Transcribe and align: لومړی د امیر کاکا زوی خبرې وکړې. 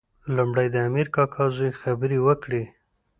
لومړی 0.35 0.67
د 0.71 0.75
امیر 0.87 1.07
کاکا 1.15 1.45
زوی 1.55 1.71
خبرې 1.81 2.19
وکړې. 2.27 2.63